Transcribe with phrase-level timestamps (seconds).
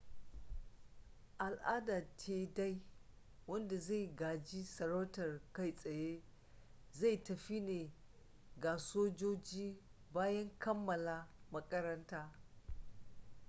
[1.39, 2.81] a al'adance dai
[3.47, 6.23] wanda zai gaji sarautar kai tsaye
[6.91, 7.91] zai tafi ne
[8.59, 9.77] ga sojoji
[10.13, 12.31] bayan kammala makaranta